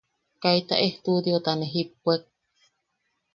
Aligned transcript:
Kaita 0.41 0.75
ejtudiota 0.85 1.51
ne 1.57 1.67
jippuek. 1.73 2.23